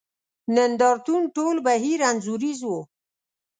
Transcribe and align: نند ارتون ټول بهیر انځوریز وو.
نند 0.55 0.81
ارتون 0.91 1.23
ټول 1.35 1.55
بهیر 1.65 1.99
انځوریز 2.09 2.59
وو. 2.65 2.79